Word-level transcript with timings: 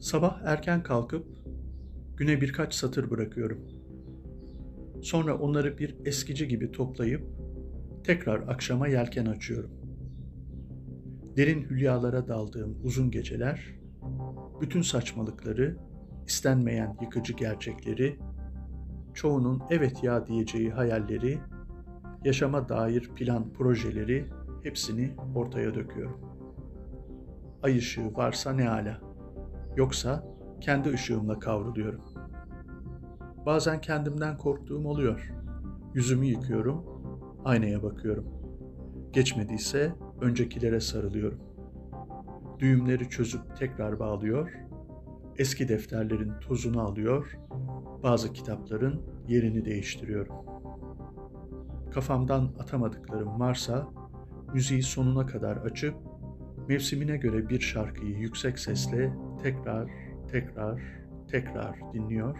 Sabah 0.00 0.40
erken 0.44 0.82
kalkıp 0.82 1.26
güne 2.16 2.40
birkaç 2.40 2.74
satır 2.74 3.10
bırakıyorum. 3.10 3.58
Sonra 5.02 5.38
onları 5.38 5.78
bir 5.78 5.96
eskici 6.04 6.48
gibi 6.48 6.72
toplayıp 6.72 7.22
tekrar 8.04 8.48
akşama 8.48 8.88
yelken 8.88 9.26
açıyorum. 9.26 9.70
Derin 11.36 11.62
hülyalara 11.62 12.28
daldığım 12.28 12.78
uzun 12.84 13.10
geceler, 13.10 13.74
bütün 14.60 14.82
saçmalıkları, 14.82 15.76
istenmeyen 16.26 16.96
yıkıcı 17.02 17.32
gerçekleri, 17.32 18.18
çoğunun 19.14 19.62
evet 19.70 20.04
ya 20.04 20.26
diyeceği 20.26 20.70
hayalleri, 20.70 21.38
yaşama 22.24 22.68
dair 22.68 23.10
plan 23.16 23.52
projeleri 23.52 24.24
hepsini 24.62 25.10
ortaya 25.34 25.74
döküyorum. 25.74 26.20
Ay 27.62 27.78
ışığı 27.78 28.16
varsa 28.16 28.52
ne 28.52 28.70
ala. 28.70 29.07
Yoksa 29.78 30.24
kendi 30.60 30.90
ışığımla 30.90 31.38
kavruluyorum. 31.38 32.00
Bazen 33.46 33.80
kendimden 33.80 34.38
korktuğum 34.38 34.88
oluyor. 34.88 35.32
Yüzümü 35.94 36.26
yıkıyorum, 36.26 36.84
aynaya 37.44 37.82
bakıyorum. 37.82 38.26
Geçmediyse 39.12 39.94
öncekilere 40.20 40.80
sarılıyorum. 40.80 41.38
Düğümleri 42.58 43.08
çözüp 43.08 43.56
tekrar 43.56 43.98
bağlıyor, 43.98 44.52
eski 45.36 45.68
defterlerin 45.68 46.32
tozunu 46.40 46.80
alıyor, 46.80 47.38
bazı 48.02 48.32
kitapların 48.32 49.02
yerini 49.28 49.64
değiştiriyorum. 49.64 50.34
Kafamdan 51.90 52.50
atamadıklarım 52.58 53.40
varsa 53.40 53.88
müziği 54.54 54.82
sonuna 54.82 55.26
kadar 55.26 55.56
açıp 55.56 55.94
mevsimine 56.68 57.16
göre 57.16 57.48
bir 57.48 57.60
şarkıyı 57.60 58.18
yüksek 58.18 58.58
sesle 58.58 59.12
tekrar, 59.42 59.90
tekrar, 60.30 60.82
tekrar 61.28 61.92
dinliyor. 61.92 62.36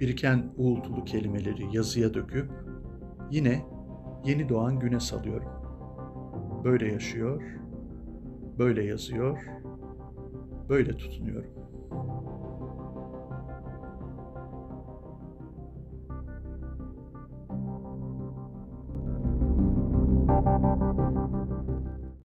Biriken 0.00 0.52
uğultulu 0.56 1.04
kelimeleri 1.04 1.76
yazıya 1.76 2.14
döküp 2.14 2.50
yine 3.30 3.64
yeni 4.24 4.48
doğan 4.48 4.78
güne 4.78 5.00
salıyorum. 5.00 5.48
Böyle 6.64 6.92
yaşıyor, 6.92 7.42
böyle 8.58 8.84
yazıyor, 8.84 9.38
böyle 10.68 10.96
tutunuyorum. 10.96 11.58